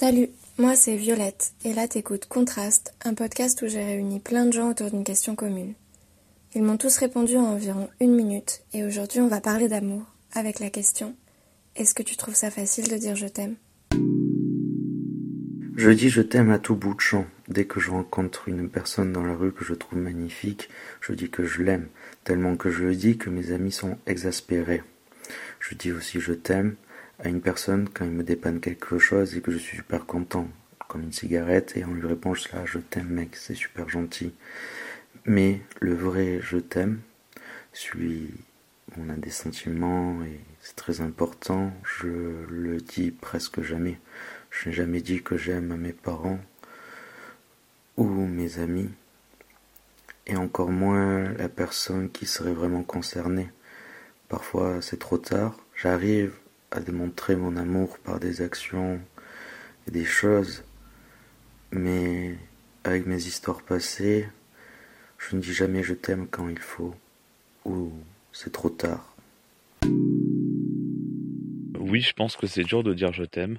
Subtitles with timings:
[0.00, 4.52] Salut, moi c'est Violette, et là t'écoutes Contraste, un podcast où j'ai réuni plein de
[4.52, 5.74] gens autour d'une question commune.
[6.54, 10.02] Ils m'ont tous répondu en environ une minute, et aujourd'hui on va parler d'amour,
[10.34, 11.16] avec la question
[11.74, 13.56] Est-ce que tu trouves ça facile de dire je t'aime?
[15.76, 17.26] Je dis je t'aime à tout bout de champ.
[17.48, 20.68] Dès que je rencontre une personne dans la rue que je trouve magnifique,
[21.00, 21.88] je dis que je l'aime,
[22.22, 24.84] tellement que je le dis que mes amis sont exaspérés.
[25.58, 26.76] Je dis aussi je t'aime
[27.18, 30.48] à une personne quand il me dépanne quelque chose et que je suis super content,
[30.88, 34.32] comme une cigarette, et on lui répond là, je t'aime mec, c'est super gentil.
[35.24, 37.00] Mais le vrai je t'aime,
[37.72, 38.30] celui
[38.96, 42.08] on a des sentiments et c'est très important, je
[42.48, 43.98] le dis presque jamais.
[44.50, 46.40] Je n'ai jamais dit que j'aime mes parents
[47.96, 48.90] ou mes amis,
[50.26, 53.50] et encore moins la personne qui serait vraiment concernée.
[54.28, 56.32] Parfois c'est trop tard, j'arrive
[56.70, 59.00] à démontrer mon amour par des actions
[59.86, 60.64] et des choses,
[61.70, 62.36] mais
[62.84, 64.28] avec mes histoires passées,
[65.18, 66.94] je ne dis jamais je t'aime quand il faut,
[67.64, 67.92] ou
[68.32, 69.16] c'est trop tard.
[71.78, 73.58] Oui, je pense que c'est dur de dire je t'aime,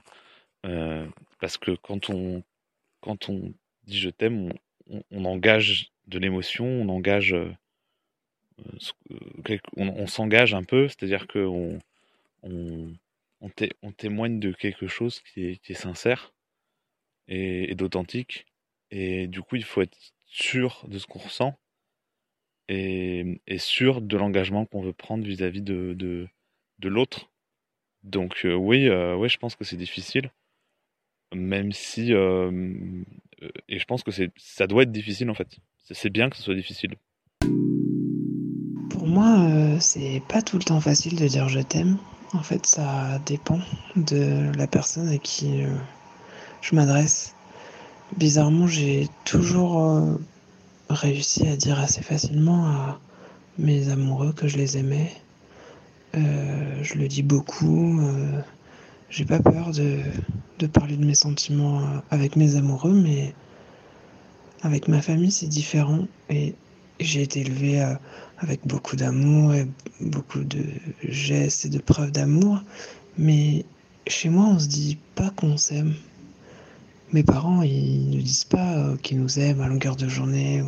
[0.66, 1.06] euh,
[1.40, 2.44] parce que quand on,
[3.02, 3.54] quand on
[3.86, 4.54] dit je t'aime,
[5.12, 7.52] on, engage de l'émotion, on engage, euh,
[9.78, 11.80] on, s'engage un peu, c'est-à-dire qu'on
[12.44, 12.94] on,
[13.42, 16.34] on, témoigne de quelque chose qui est, sincère
[17.28, 18.46] et, d'authentique.
[18.92, 21.58] Et du coup, il faut être sûr de ce qu'on ressent
[22.68, 27.30] et, sûr de l'engagement qu'on veut prendre vis-à-vis de, de, l'autre.
[28.04, 30.32] Donc euh, oui, euh, oui, je pense que c'est difficile,
[31.34, 33.04] même si euh,
[33.68, 35.58] et je pense que ça doit être difficile en fait.
[35.92, 36.96] C'est bien que ce soit difficile.
[38.90, 41.98] Pour moi, c'est pas tout le temps facile de dire je t'aime.
[42.34, 43.60] En fait, ça dépend
[43.96, 45.74] de la personne à qui euh,
[46.62, 47.34] je m'adresse.
[48.18, 50.14] Bizarrement, j'ai toujours euh,
[50.92, 53.00] réussi à dire assez facilement à
[53.58, 55.12] mes amoureux que je les aimais.
[56.16, 58.00] Euh, je le dis beaucoup.
[59.10, 63.34] j'ai pas peur de, parler de mes sentiments avec mes amoureux, mais
[64.62, 66.06] avec ma famille, c'est différent.
[66.30, 66.54] Et
[67.00, 67.96] j'ai été élevée
[68.40, 69.68] avec beaucoup d'amour et
[70.02, 70.64] beaucoup de
[71.04, 72.64] gestes et de preuves d'amour.
[73.18, 73.66] Mais
[74.08, 75.94] chez moi, on se dit pas qu'on s'aime.
[77.12, 80.64] Mes parents, ils ne disent pas euh, qu'ils nous aiment à longueur de journée.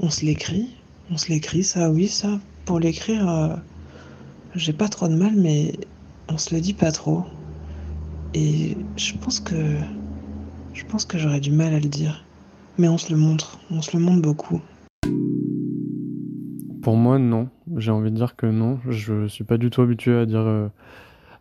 [0.00, 0.74] On se l'écrit.
[1.10, 2.40] On se l'écrit, ça, oui, ça.
[2.64, 3.56] Pour l'écrire, euh,
[4.54, 5.74] j'ai pas trop de mal, mais
[6.28, 7.24] on se le dit pas trop.
[8.34, 9.76] Et je pense que.
[10.72, 12.24] Je pense que j'aurais du mal à le dire.
[12.78, 13.58] Mais on se le montre.
[13.70, 14.60] On se le montre beaucoup.
[16.86, 17.48] Pour moi, non.
[17.78, 18.78] J'ai envie de dire que non.
[18.88, 20.68] Je suis pas du tout habitué à dire euh,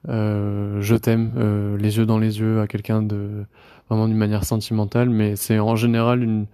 [0.10, 3.46] euh, je t'aime, euh, les yeux dans les yeux à quelqu'un de
[3.88, 6.48] vraiment d'une manière sentimentale, mais c'est en général une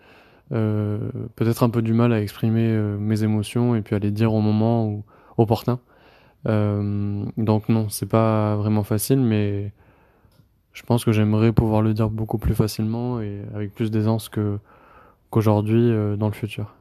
[0.49, 2.67] peut-être un peu du mal à exprimer
[2.99, 5.05] mes émotions et puis à les dire au moment où,
[5.37, 5.79] opportun.
[6.45, 9.71] donc non, c'est pas vraiment facile, mais
[10.73, 14.59] je pense que j'aimerais pouvoir le dire beaucoup plus facilement et avec plus d'aisance que
[15.29, 16.75] qu'aujourd'hui dans le futur.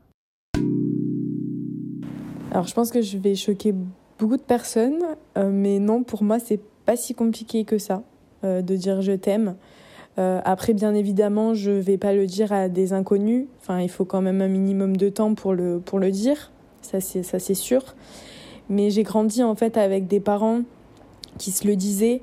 [2.51, 3.75] Alors je pense que je vais choquer
[4.19, 5.03] beaucoup de personnes,
[5.39, 8.03] euh, mais non, pour moi, c'est pas si compliqué que ça
[8.45, 9.57] euh, de dire je t'aime.
[10.19, 13.47] Euh, après, bien évidemment, je vais pas le dire à des inconnus.
[13.61, 16.51] Enfin, il faut quand même un minimum de temps pour le, pour le dire.
[16.83, 17.95] Ça, c'est, ça, c'est sûr.
[18.69, 20.63] Mais j'ai grandi en fait avec des parents
[21.39, 22.21] qui se le disaient.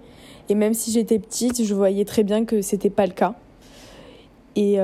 [0.50, 3.36] Et même si j'étais petite, je voyais très bien que c'était pas le cas.
[4.56, 4.78] Et,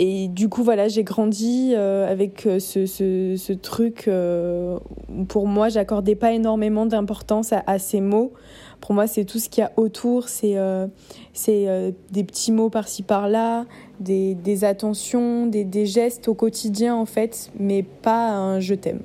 [0.00, 4.06] et du coup, voilà, j'ai grandi euh, avec euh, ce, truc.
[4.06, 4.78] Euh,
[5.28, 8.32] pour moi, j'accordais pas énormément d'importance à, ces mots.
[8.80, 10.28] Pour moi, c'est tout ce qu'il y a autour.
[10.28, 13.66] C'est des petits mots par-ci par-là,
[13.98, 19.00] des, des attentions, des, des, gestes au quotidien, en fait, mais pas un je t'aime.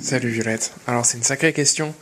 [0.00, 0.72] Salut Violette.
[0.86, 1.92] Alors, c'est une sacrée question.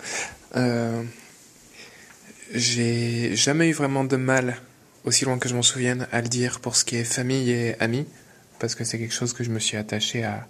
[2.54, 4.58] j'ai jamais eu vraiment de mal
[5.04, 7.80] aussi loin que je m'en souvienne, à le dire pour ce qui est famille et
[7.80, 8.06] amis,
[8.58, 10.46] parce que c'est quelque chose que je me suis attaché à,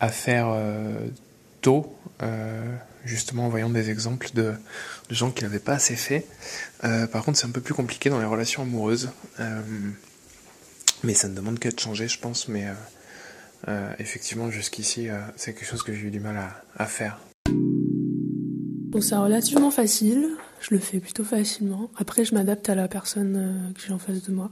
[0.00, 1.08] à faire euh,
[1.60, 4.54] tôt, euh, justement en voyant des exemples de,
[5.08, 6.26] de gens qui n'avaient pas assez fait.
[6.84, 9.10] Euh, par contre, c'est un peu plus compliqué dans les relations amoureuses,
[11.02, 12.66] mais ça ne demande qu'à changer, je pense, mais
[13.98, 17.20] effectivement, jusqu'ici, c'est quelque chose que j'ai eu du mal à, à faire.
[17.48, 20.30] Bon, c'est relativement facile
[20.60, 21.90] je le fais plutôt facilement.
[21.96, 24.50] Après, je m'adapte à la personne euh, que j'ai en face de moi.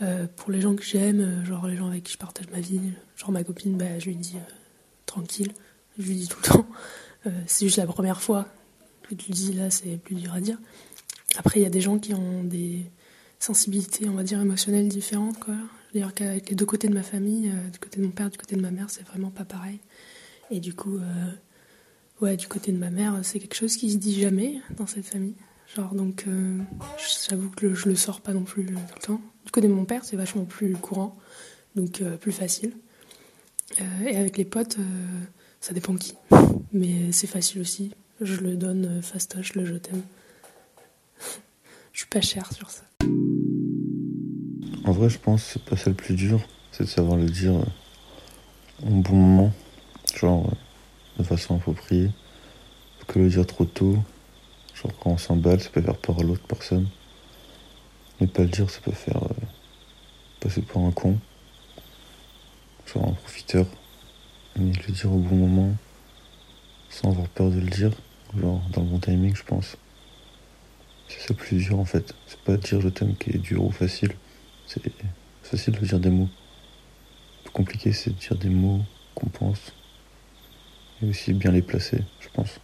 [0.00, 2.60] Euh, pour les gens que j'aime, euh, genre les gens avec qui je partage ma
[2.60, 2.80] vie,
[3.16, 4.36] genre ma copine, bah, je lui dis
[5.06, 5.52] tranquille,
[5.98, 6.66] je lui dis tout le temps.
[7.46, 8.46] c'est juste la première fois
[9.02, 10.58] que tu le dis, là, c'est plus dur à dire.
[11.36, 12.90] Après, il y a des gens qui ont des
[13.38, 15.54] sensibilités, on va dire, émotionnelles différentes, quoi.
[15.94, 18.38] D'ailleurs qu'avec les deux côtés de ma famille, euh, du côté de mon père, du
[18.38, 19.78] côté de ma mère, c'est vraiment pas pareil.
[20.50, 21.32] Et du coup, euh,
[22.20, 25.06] ouais, du côté de ma mère, c'est quelque chose qui se dit jamais dans cette
[25.06, 25.34] famille.
[25.74, 26.58] Genre, donc, euh,
[27.28, 29.20] j'avoue que je le sors pas non plus tout le temps.
[29.44, 31.18] Du côté de mon père, c'est vachement plus courant,
[31.74, 32.72] donc plus facile.
[34.06, 34.78] et avec les potes,
[35.60, 36.14] ça dépend qui.
[36.72, 37.92] Mais c'est facile aussi.
[38.20, 40.02] Je le donne fastoche, le je t'aime.
[41.92, 42.82] je suis pas cher sur ça.
[44.84, 46.40] En vrai, je pense que c'est pas ça le plus dur,
[46.72, 49.52] c'est de savoir le dire euh, au bon moment,
[50.14, 50.54] genre euh,
[51.18, 52.10] de façon appropriée.
[53.06, 53.96] Que le dire trop tôt,
[54.74, 56.86] genre quand on s'emballe, ça peut faire peur à l'autre personne.
[58.20, 59.46] Ne pas le dire, ça peut faire euh,
[60.40, 61.18] passer pour un con,
[62.86, 63.66] genre un profiteur.
[64.56, 65.74] Mais le dire au bon moment,
[66.90, 67.92] sans avoir peur de le dire,
[68.38, 69.78] genre dans le bon timing, je pense.
[71.08, 72.14] C'est ça plus dur en fait.
[72.26, 74.12] C'est pas dire je t'aime qui est dur ou facile.
[74.66, 74.82] C'est
[75.42, 76.28] facile de dire des mots.
[77.38, 78.82] Le plus compliqué, c'est de dire des mots
[79.14, 79.72] qu'on pense.
[81.02, 82.60] Et aussi bien les placer, je pense.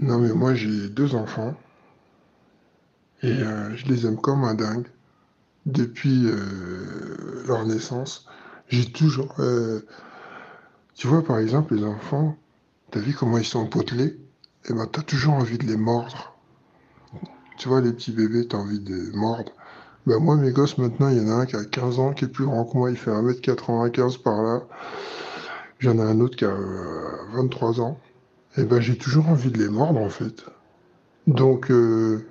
[0.00, 1.54] Non, mais moi, j'ai deux enfants.
[3.22, 4.86] Et euh, je les aime comme un dingue.
[5.64, 8.26] Depuis euh, leur naissance,
[8.68, 9.34] j'ai toujours.
[9.38, 9.80] Euh,
[10.94, 12.36] tu vois, par exemple, les enfants,
[12.90, 14.18] t'as vu comment ils sont potelés?
[14.68, 16.36] Eh ben, t'as toujours envie de les mordre.
[17.56, 19.52] Tu vois, les petits bébés, t'as envie de les mordre.
[20.06, 22.26] Ben moi, mes gosses, maintenant, il y en a un qui a 15 ans, qui
[22.26, 24.62] est plus grand que moi, il fait 1m95 par là.
[25.84, 26.56] J'en ai un autre qui a
[27.34, 28.00] 23 euh, ans.
[28.56, 30.46] Et ben, j'ai toujours envie de les mordre, en fait.
[31.26, 32.26] Donc, euh,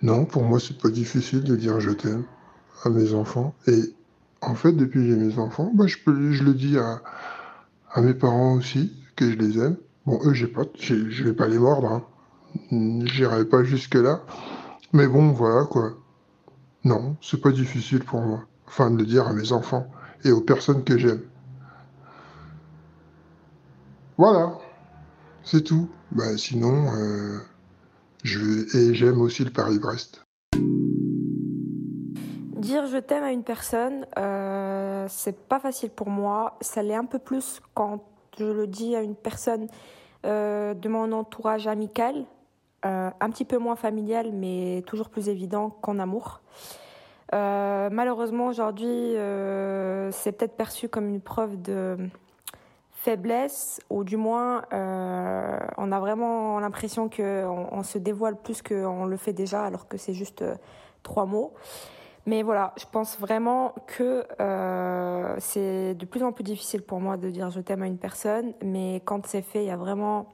[0.00, 2.22] non, pour moi, c'est pas difficile de dire je t'aime
[2.84, 3.56] à mes enfants.
[3.66, 3.80] Et
[4.42, 7.02] en fait, depuis que j'ai mes enfants, ben, je, peux, je le dis à,
[7.90, 9.76] à mes parents aussi, que je les aime.
[10.06, 12.04] Bon, eux, j'ai pas, je vais pas les mordre, hein.
[13.06, 14.22] J'irai pas jusque-là.
[14.92, 15.94] Mais bon, voilà, quoi.
[16.84, 18.44] Non, c'est pas difficile pour moi.
[18.68, 19.90] Enfin, de le dire à mes enfants
[20.24, 21.22] et aux personnes que j'aime.
[24.18, 24.58] Voilà,
[25.42, 25.88] c'est tout.
[26.10, 27.38] Bah, sinon, euh,
[28.22, 30.22] je et j'aime aussi le Paris-Brest.
[32.58, 36.58] Dire je t'aime à une personne, euh, c'est pas facile pour moi.
[36.60, 38.04] Ça l'est un peu plus quand
[38.38, 39.66] je le dis à une personne
[40.26, 42.26] euh, de mon entourage amical,
[42.84, 46.40] un petit peu moins familial, mais toujours plus évident qu'en amour.
[47.32, 49.14] Malheureusement, aujourd'hui,
[50.10, 51.96] c'est peut-être perçu comme une preuve de
[53.04, 59.16] faiblesse, ou du moins, on a vraiment l'impression qu'on on se dévoile plus qu'on le
[59.16, 60.44] fait déjà, alors que c'est juste
[61.02, 61.52] trois mots.
[62.26, 64.24] Mais voilà, je pense vraiment que
[65.38, 68.54] c'est de plus en plus difficile pour moi de dire je t'aime à une personne,
[68.62, 70.26] mais quand c'est fait, il y a vraiment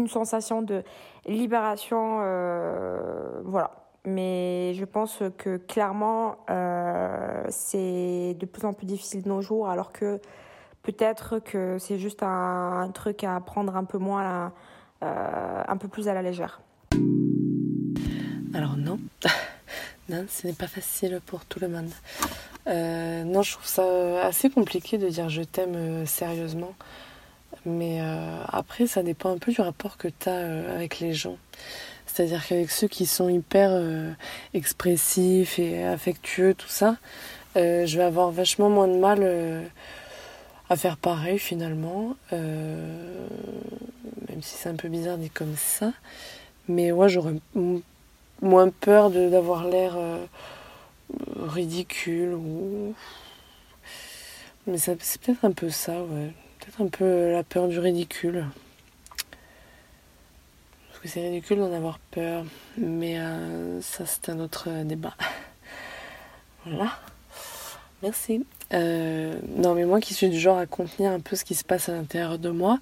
[0.00, 0.82] une sensation de
[1.26, 3.70] libération, euh, voilà.
[4.06, 9.68] Mais je pense que clairement, euh, c'est de plus en plus difficile de nos jours,
[9.68, 10.20] alors que
[10.82, 14.52] peut-être que c'est juste un, truc à prendre un peu moins,
[15.02, 16.60] euh, un peu plus à la légère.
[18.54, 18.98] Alors non,
[20.08, 21.90] non, ce n'est pas facile pour tout le monde.
[22.66, 26.74] non, je trouve ça assez compliqué de dire je t'aime sérieusement.
[27.66, 31.12] Mais euh, après, ça dépend un peu du rapport que tu as euh, avec les
[31.12, 31.36] gens.
[32.06, 34.12] C'est-à-dire qu'avec ceux qui sont hyper euh,
[34.54, 36.96] expressifs et affectueux, tout ça,
[37.54, 39.70] je vais avoir vachement moins de mal
[40.70, 42.16] à faire pareil finalement.
[42.32, 43.28] même
[44.40, 45.92] si c'est un peu bizarre dit comme ça.
[46.68, 47.34] Mais ouais, j'aurais
[48.40, 49.98] moins peur d'avoir l'air
[51.36, 52.94] ridicule ou.
[54.66, 58.46] Mais c'est peut-être un peu ça, ouais peut-être un peu la peur du ridicule.
[60.88, 62.44] Parce que c'est ridicule d'en avoir peur.
[62.76, 65.14] Mais euh, ça, c'est un autre débat.
[66.66, 66.98] voilà.
[68.02, 68.44] Merci.
[68.72, 71.64] Euh, non, mais moi qui suis du genre à contenir un peu ce qui se
[71.64, 72.78] passe à l'intérieur de moi,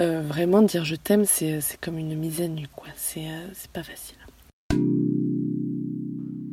[0.00, 2.88] euh, vraiment dire je t'aime, c'est, comme une mise à nu, quoi.
[2.96, 4.18] C'est, c'est pas facile.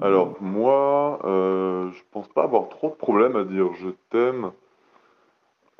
[0.01, 4.51] Alors, moi, je pense pas avoir trop de problèmes à dire je t'aime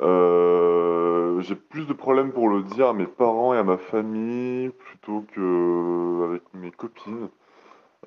[0.02, 4.70] euh, j'ai plus de problèmes pour le dire à mes parents et à ma famille
[4.70, 7.30] plutôt que avec mes copines.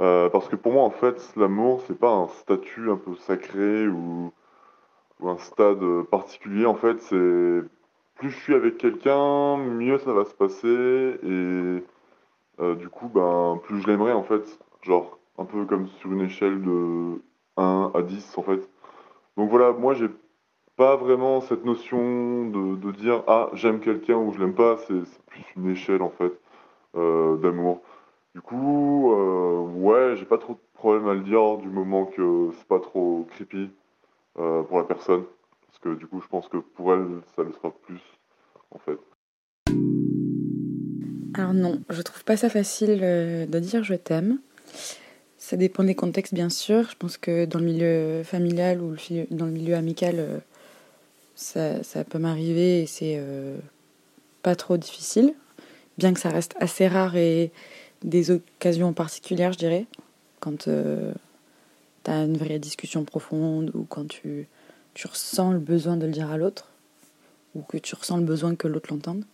[0.01, 3.89] Euh, parce que pour moi, en fait, l'amour, c'est pas un statut un peu sacré
[3.89, 4.33] ou,
[5.21, 6.67] ou un stade particulier.
[6.67, 7.61] En fait, c'est
[8.17, 10.67] plus je suis avec quelqu'un, mieux ça va se passer.
[11.23, 11.83] Et
[12.61, 14.59] euh, du coup, ben, plus je l'aimerais, en fait.
[14.83, 17.21] Genre, un peu comme sur une échelle de
[17.57, 18.69] 1 à 10, en fait.
[19.37, 20.09] Donc voilà, moi, j'ai
[20.77, 25.45] pas vraiment cette notion de, dire ah j'aime quelqu'un ou je l'aime pas, c'est plus
[25.57, 26.33] une échelle en fait
[26.97, 27.83] euh, d'amour.
[28.35, 32.51] Du coup, euh, ouais, j'ai pas trop de problème à le dire du moment que
[32.59, 33.71] c'est pas trop creepy
[34.39, 35.25] euh, pour la personne.
[35.67, 38.03] Parce que du coup, je pense que pour elle, ça le sera plus,
[38.71, 38.99] en fait.
[41.35, 44.39] Alors non, je trouve pas ça facile euh, de dire je t'aime.
[45.39, 46.89] Ça dépend des contextes, bien sûr.
[46.91, 48.97] Je pense que dans le milieu familial ou
[49.31, 50.39] dans le milieu amical, euh,
[51.35, 53.23] ça, peut m'arriver et c'est
[54.43, 55.35] pas trop difficile.
[55.99, 57.53] Bien que ça reste assez rare et
[58.03, 59.87] des occasions particulières, je dirais.
[60.41, 60.69] Quand
[62.07, 64.47] tu as une vraie discussion profonde ou quand tu,
[64.95, 66.69] tu ressens le besoin de le dire à l'autre
[67.57, 69.25] ou que tu ressens le besoin que l'autre l'entende.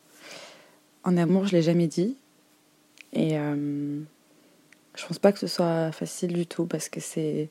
[1.04, 2.16] En amour, je l'ai jamais dit.
[3.12, 4.00] Et euh,
[4.96, 7.50] je pense pas que ce soit facile du tout parce que c'est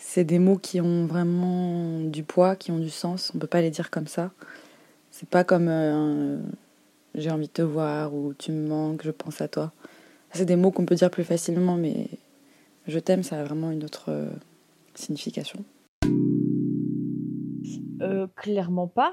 [0.00, 3.32] c'est des mots qui ont vraiment du poids, qui ont du sens.
[3.34, 4.30] On peut pas les dire comme ça.
[5.10, 6.38] C'est pas comme euh,
[7.14, 9.72] j'ai envie de te voir ou tu me manques, je pense à toi.
[10.32, 12.08] C'est des mots qu'on peut dire plus facilement, mais
[12.88, 14.30] je t'aime, ça a vraiment une autre euh,
[14.94, 15.64] signification.
[18.34, 19.12] clairement pas.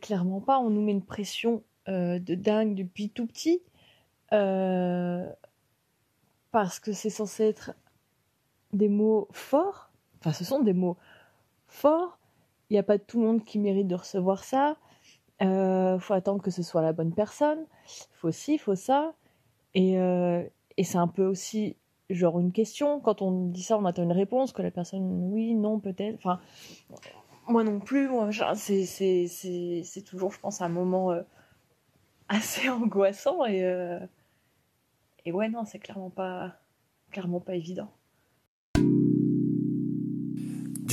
[0.00, 0.58] clairement pas.
[0.58, 3.62] On nous met une pression euh, de dingue depuis tout petit.
[4.34, 5.26] Euh,
[6.50, 7.72] parce que c'est censé être
[8.74, 9.90] des mots forts.
[10.20, 10.98] Enfin, ce sont des mots
[11.66, 12.18] forts.
[12.68, 14.76] Il n'y a pas tout le monde qui mérite de recevoir ça.
[15.40, 17.64] Il euh, faut attendre que ce soit la bonne personne.
[18.12, 19.14] Faut ci, faut ça.
[19.72, 19.94] Et
[20.82, 21.76] c'est un peu aussi
[22.10, 23.00] genre une question.
[23.00, 26.16] Quand on dit ça, on attend une réponse, que la personne, oui, non, peut-être.
[26.16, 26.40] Enfin,
[27.48, 28.08] moi non plus.
[28.56, 31.14] C'est toujours, je pense, un moment
[32.28, 33.98] assez angoissant et euh,
[35.24, 36.56] et ouais non c'est clairement pas
[37.10, 37.90] clairement pas évident.
[38.74, 38.82] Du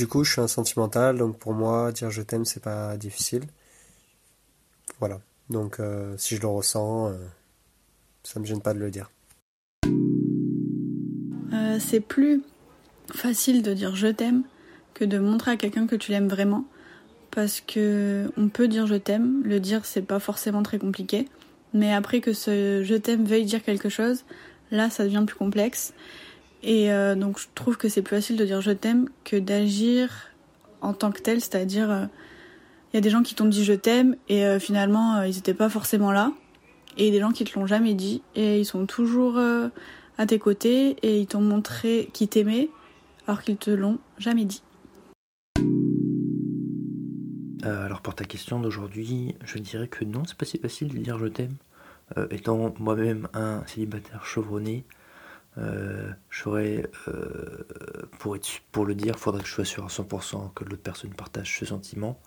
[0.06, 3.44] coup, je suis un sentimental, donc pour moi, dire je t'aime, c'est pas difficile.
[4.98, 5.20] Voilà.
[5.48, 7.16] Donc, euh, si je le ressens, euh,
[8.22, 9.10] ça me gêne pas de le dire.
[11.78, 12.42] C'est plus
[13.14, 14.42] facile de dire je t'aime
[14.94, 16.64] que de montrer à quelqu'un que tu l'aimes vraiment.
[17.30, 21.28] Parce que on peut dire je t'aime, le dire c'est pas forcément très compliqué,
[21.74, 24.24] mais après que ce je t'aime veuille dire quelque chose,
[24.70, 25.92] là ça devient plus complexe.
[26.62, 30.30] Et euh, donc je trouve que c'est plus facile de dire je t'aime que d'agir
[30.80, 32.06] en tant que tel, c'est-à-dire il euh,
[32.94, 35.68] y a des gens qui t'ont dit je t'aime et euh, finalement ils n'étaient pas
[35.68, 36.32] forcément là,
[36.96, 38.22] et des gens qui te l'ont jamais dit.
[38.34, 39.38] Et ils sont toujours
[40.18, 42.68] à tes côtés et ils t'ont montré qu'ils t'aimaient
[43.26, 44.62] alors qu'ils te l'ont jamais dit.
[47.64, 50.98] Euh, alors pour ta question d'aujourd'hui, je dirais que non, c'est pas si facile de
[50.98, 51.56] dire je t'aime.
[52.16, 54.84] Euh, étant moi-même un célibataire chevronné,
[55.58, 56.12] euh,
[58.18, 60.82] pour, être, pour le dire, il faudrait que je sois sûr à 100% que l'autre
[60.82, 62.20] personne partage ce sentiment.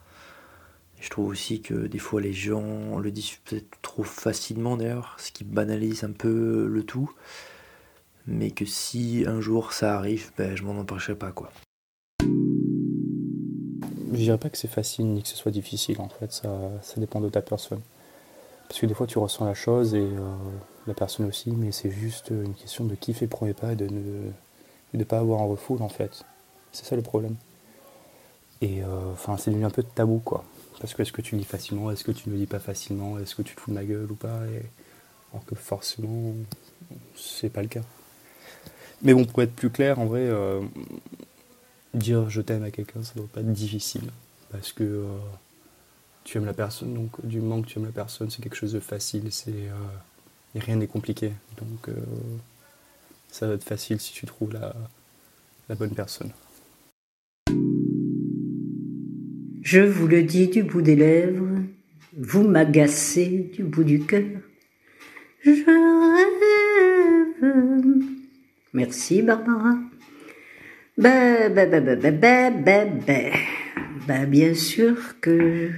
[1.00, 5.31] je trouve aussi que des fois les gens le disent peut-être trop facilement d'ailleurs, ce
[5.31, 7.12] qui banalise un peu le tout.
[8.29, 11.51] Mais que si un jour ça arrive, ben, je m'en empêcherai pas quoi
[14.19, 16.50] je dirais pas que c'est facile ni que ce soit difficile en fait, ça,
[16.81, 17.81] ça dépend de ta personne.
[18.67, 20.36] Parce que des fois tu ressens la chose et euh,
[20.88, 23.88] la personne aussi, mais c'est juste une question de kiffer le premier pas et de
[24.93, 26.24] ne pas avoir un refoule en fait.
[26.71, 27.36] C'est ça le problème.
[28.62, 30.43] Et euh, enfin c'est devenu un peu tabou quoi.
[30.79, 33.36] Parce que est-ce que tu lis facilement, est-ce que tu ne lis pas facilement, est-ce
[33.36, 34.41] que tu te fous de ma gueule ou pas?
[35.31, 36.33] Alors que forcément
[37.15, 37.81] c'est pas le cas.
[39.01, 40.61] Mais bon, pour être plus clair, en vrai, euh,
[41.93, 44.09] dire je t'aime à quelqu'un, ça ne doit pas être difficile.
[44.51, 45.17] Parce que euh,
[46.23, 48.73] tu aimes la personne, donc du moment que tu aimes la personne, c'est quelque chose
[48.73, 51.31] de facile, c'est, euh, et rien n'est compliqué.
[51.57, 51.95] Donc
[53.29, 54.75] ça va être facile si tu trouves la,
[55.69, 56.31] la bonne personne.
[59.61, 61.59] Je vous le dis du bout des lèvres,
[62.17, 64.41] vous m'agacez du bout du cœur.
[65.43, 66.19] Je rêve.
[68.73, 69.79] Merci Barbara.
[70.97, 73.13] Bah, bah, bah, bah, bah, bah, bah.
[74.07, 75.69] bah bien sûr que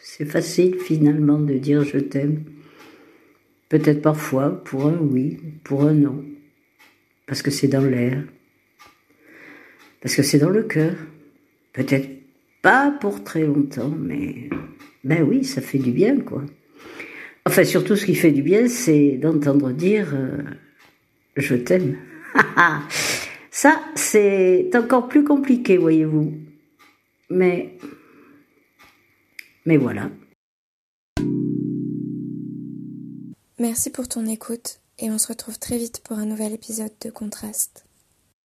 [0.00, 2.44] c'est facile finalement de dire je t'aime.
[3.68, 6.24] Peut-être parfois pour un oui, pour un non.
[7.26, 8.24] Parce que c'est dans l'air.
[10.00, 10.94] Parce que c'est dans le cœur.
[11.74, 12.08] Peut-être
[12.62, 14.48] pas pour très longtemps, mais
[15.04, 16.44] ben oui, ça fait du bien, quoi.
[17.44, 20.38] Enfin, surtout ce qui fait du bien, c'est d'entendre dire euh,
[21.36, 21.96] je t'aime.
[23.50, 26.32] Ça, c'est encore plus compliqué, voyez-vous.
[27.30, 27.76] Mais,
[29.66, 30.10] mais voilà.
[33.58, 37.10] Merci pour ton écoute et on se retrouve très vite pour un nouvel épisode de
[37.10, 37.87] Contraste.